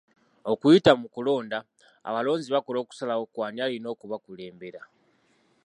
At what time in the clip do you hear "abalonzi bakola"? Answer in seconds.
2.07-2.77